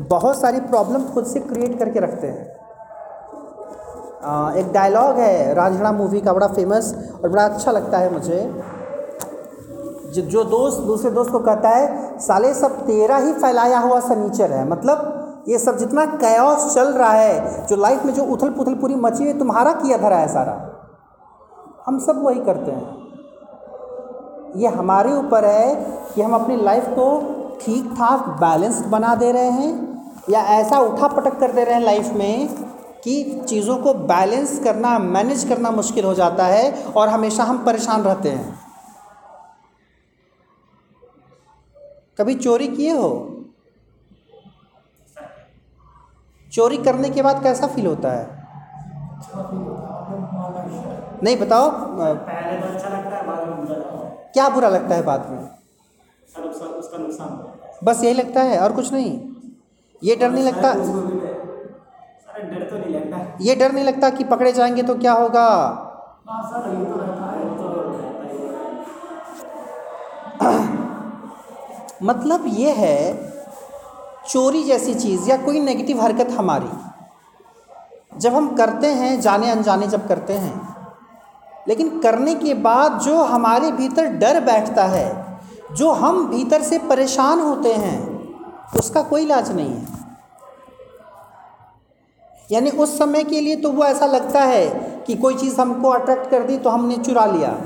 [0.01, 2.51] बहुत सारी प्रॉब्लम खुद से क्रिएट करके रखते हैं।
[4.57, 8.63] एक डायलॉग है रांझणा मूवी का, बड़ा फ़ेमस और बड़ा अच्छा लगता है मुझे।
[10.13, 14.69] जो दोस्त, दूसरे दोस्त को कहता है, साले, सब तेरा ही फैलाया हुआ सनीचर है।
[14.69, 15.12] मतलब
[15.49, 19.25] ये सब जितना कैos चल रहा है, जो लाइफ में जो उथल पुथल पूरी मची
[19.25, 20.53] है तुम्हारा किया धरा है सारा।
[21.87, 23.01] हम सब वही करते हैं।
[24.57, 25.75] ये हमारे ऊपर है
[26.15, 27.07] कि हम अपनी लाइफ को
[27.61, 29.73] ठीक ठाक बैलेंस बना दे रहे हैं,
[30.31, 32.49] या ऐसा उठा पटक कर दे रहे हैं लाइफ में
[33.05, 38.03] कि चीज़ों को बैलेंस करना मैनेज करना मुश्किल हो जाता है और हमेशा हम परेशान
[38.03, 38.59] रहते हैं।
[42.19, 43.32] कभी चोरी किए हो?
[46.53, 48.43] चोरी करने के बाद कैसा फील होता है?
[51.23, 54.95] नहीं बताओ। पहले तो अच्छा लगता है बाद में बुरा लगता है। क्या बुरा लगता
[54.95, 55.39] है बाद में?
[56.51, 57.29] उसका उसका नुकसान
[57.85, 59.21] बस यही लगता है और कुछ नहीं।
[60.03, 60.81] ये डर नहीं लगता डर
[62.71, 65.49] तो नहीं लगता। ये डर नहीं लगता कि पकड़े जाएँगे तो क्या होगा?
[66.29, 66.59] हाँ तो
[67.59, 67.73] तो
[72.03, 73.32] मतलब ये है
[74.29, 80.07] चोरी जैसी चीज़ या कोई नेगेटिव हरकत हमारी। जब हम करते हैं, जाने अनजाने जब
[80.09, 80.77] करते हैं,
[81.69, 85.39] लेकिन करने के बाद जो हमारे भीतर डर बैठता है,
[85.73, 87.99] जो हम भीतर से परेशान होते हैं,
[88.79, 90.01] उसका कोई इलाज नहीं है।
[92.51, 94.67] यानी उस समय के लिए तो वो ऐसा लगता है
[95.07, 97.57] कि कोई चीज़ हमको अट्रैक्ट कर दी तो हमने चुरा लिया।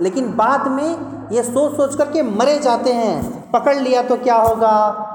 [0.00, 5.08] लेकिन बाद में ये सोच सोच करके मरे जाते हैं, पकड़ लिया तो क्या होगा?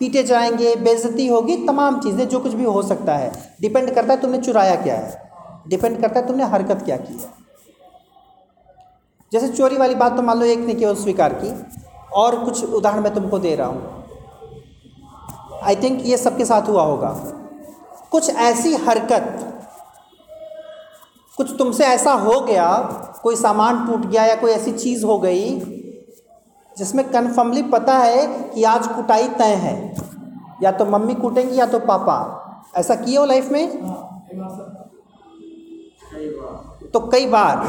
[0.00, 4.20] पीटे जाएँगे, बेइज्जती होगी, तमाम चीज़ें, जो कुछ भी हो सकता है। डिपेंड करता है
[4.20, 5.24] तुमने चुराया क्या है।
[5.68, 7.34] डिपेंड करता है तुमने हरकत क्या की है।
[9.32, 11.52] जैसे चोरी वाली बात तो मान लो एक ने केवल स्वीकार की,
[12.12, 14.04] और कुछ उदाहरण मैं तुमको दे रहा हूँ।
[15.62, 17.08] आई थिंक ये सबके साथ हुआ होगा।
[18.10, 19.52] कुछ ऐसी हरकत,
[21.38, 22.68] कुछ तुमसे ऐसा हो गया,
[23.22, 25.75] कोई सामान टूट गया या कोई ऐसी चीज़ हो गई
[26.76, 29.94] जिसमें कन्फर्मली पता है कि आज कुटाई तय है।
[30.62, 32.16] या तो मम्मी कूटेंगी या तो पापा।
[32.76, 33.66] ऐसा किए हो लाइफ में?
[36.92, 37.66] तो कई बार।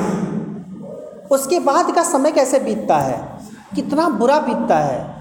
[1.31, 3.17] उसके बाद का समय कैसे बीतता है?
[3.75, 5.15] कितना बुरा बीतता है?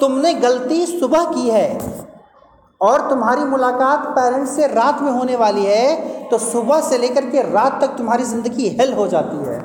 [0.00, 1.68] तुमने गलती सुबह की है
[2.80, 7.42] और तुम्हारी मुलाकात पेरेंट्स से रात में होने वाली है तो सुबह से लेकर के
[7.42, 9.58] रात तक तुम्हारी ज़िंदगी हेल हो जाती है।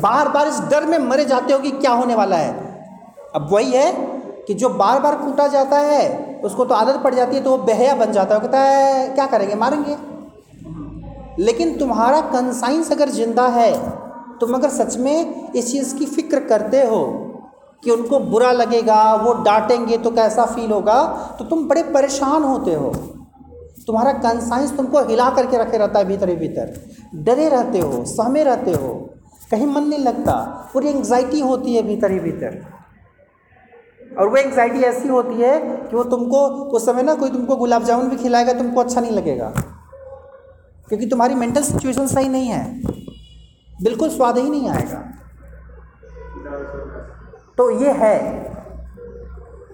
[0.00, 2.52] बार बार इस डर में मरे जाते हो कि क्या होने वाला है।
[3.34, 3.92] अब वही है
[4.46, 7.58] कि जो बार बार कूटा जाता है, उसको तो आदत पड़ जाती है तो वो
[7.58, 9.96] बेहया बन जाता है कहता है, क्या करेंगे, मारेंगे?
[11.38, 13.72] लेकिन तुम्हारा कंसाइंस अगर ज़िंदा है,
[14.40, 17.04] तुम अगर सच में इस चीज़ की फ़िक्र करते हो
[17.82, 21.02] कि उनको बुरा लगेगा, वो डांटेंगे तो कैसा फील होगा
[21.38, 22.94] तो तुम बड़े परेशान होते हो।
[23.86, 26.74] तुम्हारा कंसाइंस तुमको हिला करके रखे रहता है भीतर ही भीतर।
[27.16, 28.92] डरे रहते हो, सहमे रहते हो
[29.54, 30.32] कहीं मन नहीं लगता।
[30.72, 32.62] पूरी एंग्जाइटी होती है भीतर ही भीतर।
[34.18, 37.84] और वो एंग्जाइटी ऐसी होती है कि वो तुमको, उस समय ना कोई तुमको गुलाब
[37.84, 39.52] जामुन भी खिलाएगा, तुमको अच्छा नहीं लगेगा।
[40.88, 42.62] क्योंकि तुम्हारी मेंटल सिचुएशन सही नहीं है।
[43.82, 44.98] बिल्कुल स्वाद ही नहीं आएगा।
[47.56, 48.18] तो ये है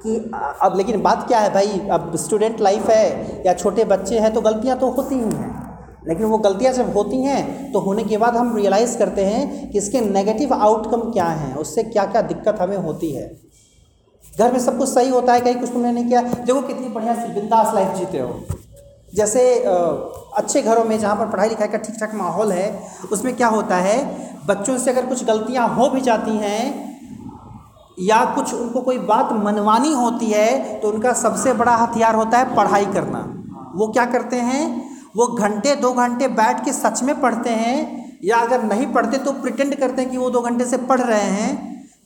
[0.03, 0.17] कि
[0.63, 1.81] अब लेकिन बात क्या है भाई?
[1.91, 3.03] अब स्टूडेंट लाइफ है
[3.47, 5.50] या छोटे बच्चे हैं तो गलतियाँ तो होती ही हैं।
[6.03, 9.79] लेकिन वो गलतियाँ जब होती हैं तो होने के बाद हम रियलाइज़ करते हैं कि
[9.79, 13.29] इसके नेगेटिव आउटकम क्या हैं, उससे क्या क्या दिक्कत हमें होती है।
[14.35, 17.15] घर में सब कुछ सही होता है, कहीं कुछ तुमने नहीं किया। देखो कितनी बढ़िया
[17.17, 18.41] सी बिंदास लाइफ जीते हो।
[19.15, 19.43] जैसे
[20.37, 22.83] अच्छे घरों में जहाँ पर पढ़ाई लिखाई का ठीक ठाक माहौल है,
[23.13, 23.99] उसमें क्या होता है,
[24.47, 26.89] बच्चों से अगर कुछ गलतियाँ हो भी जाती हैं,
[27.99, 32.55] या कुछ उनको कोई बात मनवानी होती है तो उनका सबसे बड़ा हथियार होता है
[32.57, 33.19] पढ़ाई करना।
[33.77, 34.63] वो क्या करते हैं
[35.15, 39.33] वो घंटे, दो घंटे बैठ के सच में पढ़ते हैं या अगर नहीं पढ़ते तो
[39.35, 41.51] प्रिटेंड करते हैं कि वो दो घंटे से पढ़ रहे हैं,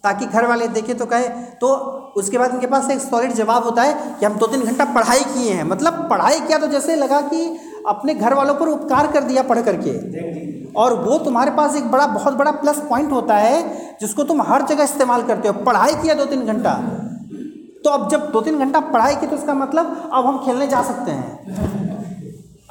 [0.05, 1.29] ताकि घर वाले देखें तो कहे
[1.61, 1.69] तो
[2.17, 5.21] उसके बाद उनके पास एक सॉलिड जवाब होता है कि हम दो तीन घंटा पढ़ाई
[5.27, 7.45] किए हैं। मतलब पढ़ाई किया तो जैसे लगा कि
[7.89, 9.93] अपने घर वालों पर उपकार कर दिया पढ़ करके।
[10.75, 13.63] और वो तुम्हारे पास एक बड़ा, बहुत बड़ा प्लस पॉइंट होता है,
[14.01, 16.75] जिसको तुम हर जगह इस्तेमाल करते हो। पढ़ाई किया दो तीन घंटा।
[17.85, 20.83] तो अब जब दो तीन घंटा पढ़ाई की तो इसका मतलब अब हम खेलने जा
[20.83, 21.74] सकते हैं।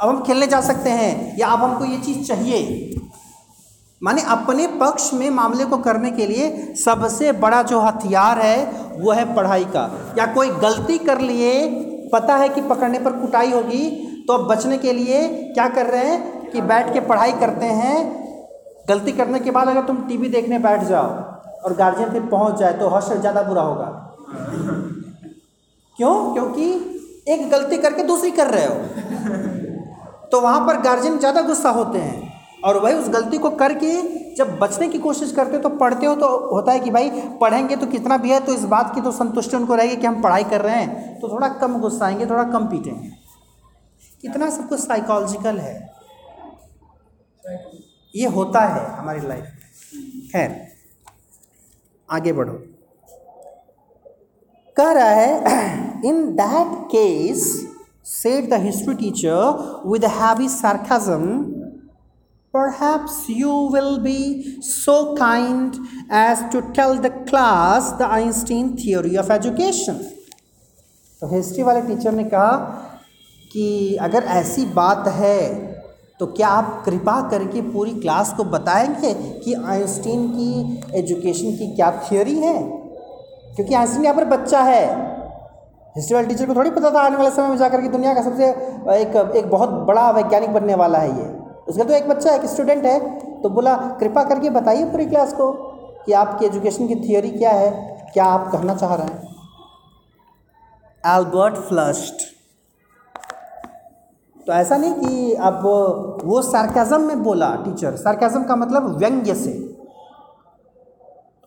[0.03, 2.95] अब हम खेलने जा सकते हैं, या अब हमको ये चीज़ चाहिए।
[4.01, 9.11] माने अपने पक्ष में मामले को करने के लिए सबसे बड़ा जो हथियार है, वो
[9.11, 9.83] है पढ़ाई का।
[10.17, 11.53] या कोई गलती कर लिए,
[12.13, 13.89] पता है कि पकड़ने पर कुटाई होगी
[14.27, 17.95] तो अब बचने के लिए क्या कर रहे हैं कि बैठ के पढ़ाई करते हैं।
[18.89, 21.07] गलती करने के बाद अगर तुम टीवी देखने बैठ जाओ
[21.63, 23.85] और गार्जियन फिर पहुँच जाए तो हर्ष ज़्यादा बुरा होगा।
[25.97, 26.33] क्यों?
[26.33, 26.65] क्योंकि
[27.27, 29.51] एक गलती करके दूसरी कर रहे हो।
[30.33, 32.31] तो वहाँ पर गार्जियन ज़्यादा गुस्सा होते हैं।
[32.63, 33.91] और वही उस गलती को करके
[34.35, 37.09] जब बचने की कोशिश करते हो तो पढ़ते हो तो होता है कि भाई,
[37.41, 40.21] पढ़ेंगे तो कितना भी है तो इस बात की तो संतुष्टि उनको रहेगी कि हम
[40.21, 43.09] पढ़ाई कर रहे हैं। तो थोड़ा कम गुस्सा आएँगे, थोड़ा कम पीटेंगे।
[44.21, 45.75] कितना सब कुछ साइकोलॉजिकल है।
[48.13, 50.55] ये होता है हमारी लाइफ में। खैर,
[52.09, 52.53] आगे बढ़ो।
[54.77, 57.45] कह रहा है in that case
[58.23, 61.27] said the history teacher with heavy sarcasm
[62.53, 65.75] Perhaps you will be so kind
[66.11, 69.95] as to tell the class the Einstein theory of education.
[71.21, 72.51] तो हिस्ट्री वाले टीचर ने कहा
[73.51, 75.39] कि अगर ऐसी बात है
[76.19, 81.91] तो क्या आप कृपा करके पूरी क्लास को बताएँगे कि आइंस्टीन की एजुकेशन की क्या
[82.01, 82.57] थियोरी है
[83.55, 84.85] क्योंकि आइंस्टीन यहाँ पर बच्चा है
[85.95, 88.21] हिस्ट्री वाले टीचर को थोड़ी पता था आने वाले समय में जाकर के दुनिया का
[88.21, 88.49] सबसे
[88.93, 91.25] एक एक बहुत बड़ा वैज्ञानिक बनने वाला है ये।
[91.69, 92.99] उसका तो एक बच्चा है एक स्टूडेंट है
[93.41, 95.51] तो बोला कृपा करके बताइए पूरी क्लास को
[96.05, 97.69] कि आपकी एजुकेशन की थियोरी क्या है?
[98.13, 99.21] क्या आप कहना चाह रहे हैं?
[101.03, 102.31] एल्बर्ट फ्लस्ट
[104.47, 105.61] तो ऐसा नहीं कि अब
[106.25, 109.51] वो सार्केज़म में बोला टीचर सार्केज़म का मतलब व्यंग्य से।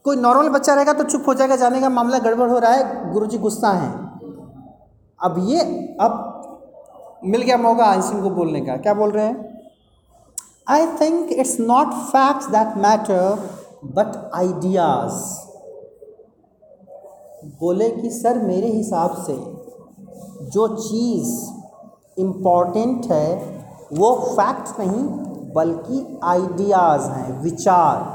[0.04, 3.12] कोई नॉर्मल बच्चा रहेगा तो चुप हो जाएगा जाने का मामला गड़बड़ हो रहा है
[3.12, 4.05] गुरुजी गुस्सा है।
[5.20, 5.60] अब ये,
[6.00, 9.54] अब मिल गया मौका आइंस्टीन को बोलने का। क्या बोल रहे हैं?
[10.68, 13.48] I think it's not facts that matter
[13.96, 15.24] but ideas
[17.60, 19.34] बोले कि सर, मेरे हिसाब से
[20.50, 23.34] जो चीज़ इंपॉर्टेंट है,
[23.92, 25.04] वो फैक्ट नहीं,
[25.54, 28.14] बल्कि आइडियाज़ हैं, विचार।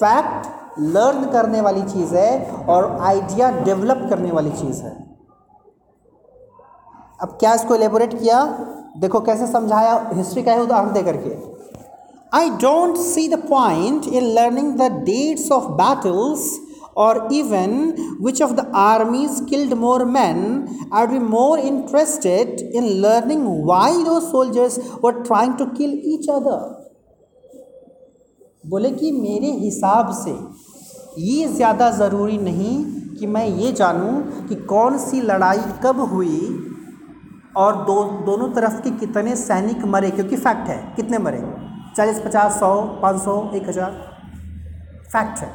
[0.00, 0.46] फैक्ट
[0.80, 4.96] लर्न करने वाली चीज़ है और आइडिया डेवलप करने वाली चीज़ है।
[7.22, 8.44] अब क्या इसको एलेबोरेट किया?
[8.98, 9.98] देखो कैसे समझाया?
[10.14, 11.36] हिस्ट्री का है उदाहरण दे करके।
[12.32, 16.48] I don't see the point in learning the dates of battles
[16.96, 17.72] और even
[18.22, 20.38] which of the armies killed more men
[20.94, 26.76] are be more interested in learning why two soldiers were trying to kill each other
[28.66, 30.32] बोले कि मेरे हिसाब से
[31.18, 32.74] ये ज़्यादा ज़रूरी नहीं
[33.14, 36.40] कि मैं ये जानूं कि कौन सी लड़ाई कब हुई
[37.56, 41.42] और दो, दोनों तरफ़ के कितने सैनिक मरे, क्योंकि फैक्ट है, कितने मरे?
[41.96, 43.92] चालीस, पचास, सौ, पाँच सौ, एक हज़ार।
[45.12, 45.50] फैक्ट है।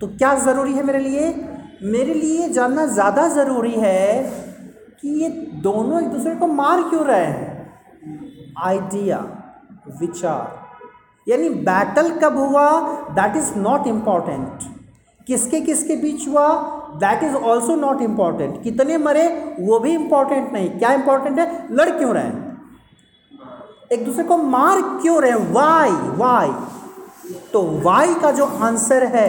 [0.00, 1.28] तो क्या ज़रूरी है मेरे लिए?
[1.82, 4.22] मेरे लिए जानना ज़्यादा ज़रूरी है
[5.00, 5.28] कि ये
[5.62, 7.48] दोनों एक दूसरे को मार क्यों रहे हैं?
[8.58, 9.18] आइडिया,
[10.00, 10.58] विचार।
[11.26, 12.68] यानी बैटल कब हुआ?
[13.10, 14.68] दैट इज़ नॉट इंपॉर्टेंट
[15.26, 16.48] किसके किसके बीच हुआ?
[16.96, 19.26] That is also not important कितने मरे?
[19.60, 21.66] वो भी इंपॉर्टेंट नहीं। क्या इंपॉर्टेंट है?
[21.70, 22.48] लड़ क्यों रहे हैं?
[23.92, 26.50] एक दूसरे को मार क्यों रहे वाई वाई
[27.52, 29.28] तो वाई का जो आंसर है,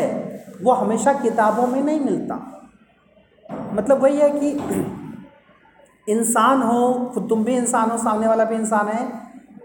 [0.63, 2.36] वो हमेशा किताबों में नहीं मिलता।
[3.73, 4.49] मतलब वही है कि
[6.08, 9.10] इंसान हो, खुद तुम भी इंसान हो, सामने वाला भी इंसान है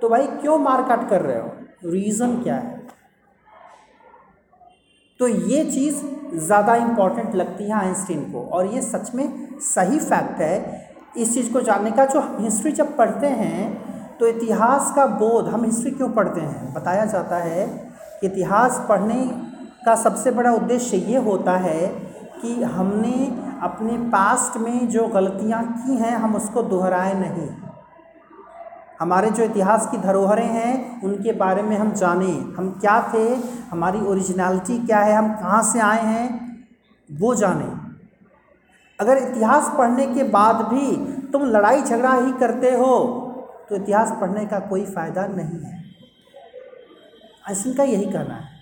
[0.03, 1.51] तो भाई क्यों मार काट कर रहे हो?
[1.85, 2.76] रीज़न क्या है?
[5.21, 5.97] तो ये चीज़
[6.37, 9.27] ज़्यादा इंपॉर्टेंट लगती है आइंस्टीन को। और ये सच में
[9.65, 10.85] सही फैक्ट है।
[11.17, 15.49] इस चीज़ को जानने का जो हम हिस्ट्री जब पढ़ते हैं तो इतिहास का बोध
[15.49, 16.73] हम हिस्ट्री क्यों पढ़ते हैं?
[16.75, 17.67] बताया जाता है
[18.21, 19.25] कि इतिहास पढ़ने
[19.87, 21.87] का सबसे बड़ा उद्देश्य ये होता है
[22.43, 23.27] कि हमने
[23.63, 27.49] अपने पास्ट में जो गलतियाँ की हैं, हम उसको दोहराए नहीं।
[29.01, 33.25] हमारे जो इतिहास की धरोहरें हैं, उनके बारे में हम जाने। हम क्या थे?
[33.71, 35.15] हमारी ओरिजिनलिटी क्या है?
[35.15, 36.25] हम कहाँ से आए हैं?
[37.09, 37.69] वो जाने।
[38.99, 40.97] अगर इतिहास पढ़ने के बाद भी
[41.33, 42.95] तुम लड़ाई झगड़ा ही करते हो
[43.69, 45.85] तो इतिहास पढ़ने का कोई फ़ायदा नहीं है।
[47.51, 48.56] ऐसी का यही कहना है।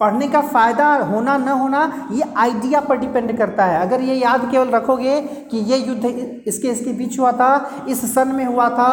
[0.00, 4.50] पढ़ने का फ़ायदा होना, न होना, ये आइडिया पर डिपेंड करता है। अगर ये याद
[4.50, 6.04] केवल रखोगे कि ये युद्ध
[6.46, 8.92] इसके इसके बीच हुआ था, इस सन में हुआ था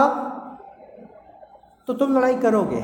[1.87, 2.83] तो तुम लड़ाई करोगे।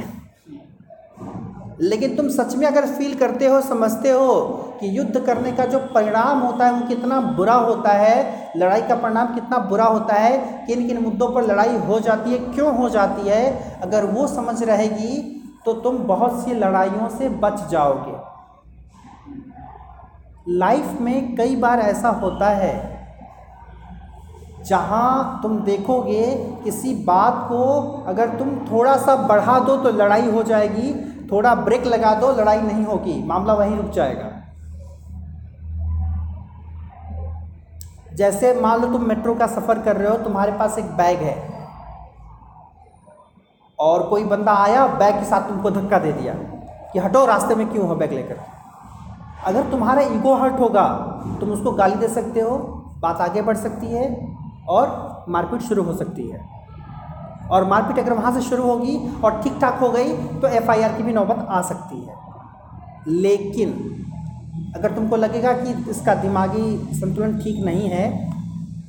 [1.82, 4.36] लेकिन तुम सच में अगर फील करते हो, समझते हो
[4.79, 8.95] कि युद्ध करने का जो परिणाम होता है, वो कितना बुरा होता है, लड़ाई का
[8.95, 12.89] परिणाम कितना बुरा होता है किन किन मुद्दों पर लड़ाई हो जाती है, क्यों हो
[12.89, 15.36] जाती है, अगर वो समझ रहेगी
[15.69, 18.13] तो तुम बहुत सी लड़ाइयों से बच जाओगे।
[20.51, 22.71] लाइफ में कई बार ऐसा होता है,
[24.65, 26.23] जहाँ तुम देखोगे
[26.63, 27.60] किसी बात को
[28.08, 30.93] अगर तुम थोड़ा सा बढ़ा दो तो लड़ाई हो जाएगी,
[31.32, 34.32] थोड़ा ब्रेक लगा दो, लड़ाई नहीं होगी, मामला वहीं रुक जाएगा।
[38.15, 41.48] जैसे मान लो तुम मेट्रो का सफ़र कर रहे हो, तुम्हारे पास एक बैग है
[43.80, 46.34] और कोई बंदा आया, बैग के साथ तुमको धक्का दे दिया
[46.94, 48.38] कि हटो, रास्ते में क्यों हो बैग लेकर?
[49.46, 50.88] अगर तुम्हारा ईगो हर्ट होगा,
[51.39, 52.58] तुम उसको गाली दे सकते हो,
[53.00, 54.08] बात आगे बढ़ सकती है
[54.70, 56.48] और मारपीट शुरू हो सकती है।
[57.52, 61.04] और मारपीट अगर वहाँ से शुरू होगी और ठीक ठाक हो गई तो एफआईआर की
[61.04, 62.15] भी नौबत आ सकती है।
[63.08, 63.72] लेकिन
[64.76, 68.04] अगर तुमको लगेगा कि इसका दिमागी संतुलन ठीक नहीं है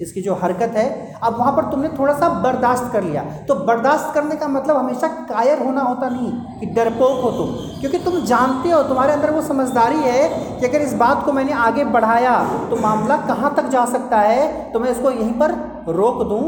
[0.00, 4.14] इसकी जो हरकत है, अब वहाँ पर तुमने थोड़ा सा बर्दाश्त कर लिया। तो बर्दाश्त
[4.14, 8.70] करने का मतलब हमेशा कायर होना होता नहीं, कि डरपोक हो तुम। क्योंकि तुम जानते
[8.70, 10.28] हो, तुम्हारे अंदर वो समझदारी है
[10.60, 12.38] कि अगर इस बात को मैंने आगे बढ़ाया
[12.70, 14.72] तो मामला कहाँ तक जा सकता है?
[14.72, 15.52] तो मैं इसको यहीं पर
[15.90, 16.42] रोक दूँ।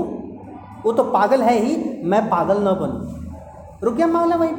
[0.84, 3.20] वो तो पागल है ही, मैं पागल न बनूँ।
[3.82, 4.54] रुक गया मामला भाई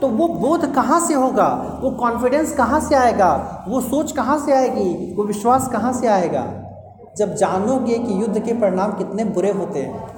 [0.00, 1.48] तो वो बोध कहाँ से होगा?
[1.82, 3.64] वो कॉन्फिडेंस कहाँ से आएगा?
[3.68, 5.14] वो सोच कहाँ से आएगी?
[5.14, 6.42] वो विश्वास कहाँ से आएगा?
[7.16, 10.10] जब जानोगे कि युद्ध के परिणाम कितने बुरे होते हैं।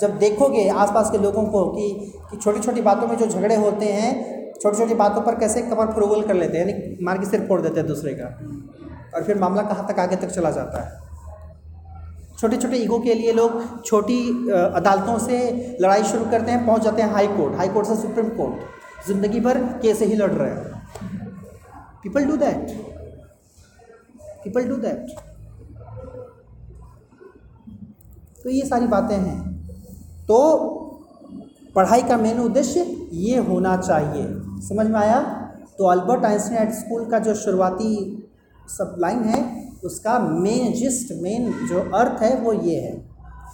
[0.00, 1.88] जब देखोगे आसपास के लोगों को कि
[2.30, 5.92] कि छोटी छोटी बातों में जो झगड़े होते हैं छोटी छोटी बातों पर कैसे कमर
[5.92, 8.26] फरोगल कर लेते हैं, यानी मार के सिर फोड़ देते हैं दूसरे का,
[9.14, 11.06] और फिर मामला कहाँ तक आगे तक चला जाता है।
[12.38, 14.18] छोटे छोटे ईगो के लिए लोग छोटी
[14.50, 15.38] अदालतों से
[15.80, 19.40] लड़ाई शुरू करते हैं, पहुँच जाते हैं हाई कोर्ट हाई कोर्ट से सुप्रीम कोर्ट। ज़िंदगी
[19.40, 20.82] भर केस ही लड़ रहे हैं।
[22.02, 22.87] People do that
[24.48, 25.16] people do that
[28.42, 29.40] तो ये सारी बातें हैं।
[30.26, 30.36] तो
[31.74, 32.80] पढ़ाई का मेन उद्देश्य
[33.12, 34.26] ये होना चाहिए।
[34.68, 35.20] समझ में आया?
[35.78, 37.90] तो अल्बर्ट आइंस्टीन एट स्कूल का जो शुरुआती
[38.68, 43.07] सब लाइन है, उसका मेन जिस्ट मेन जो अर्थ है वो ये है।